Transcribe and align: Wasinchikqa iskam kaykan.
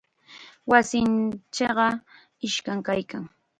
Wasinchikqa 0.69 1.87
iskam 2.45 2.79
kaykan. 2.87 3.23